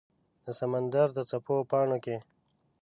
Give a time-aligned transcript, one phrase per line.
[0.43, 2.15] د سمندردڅپو پاڼو کې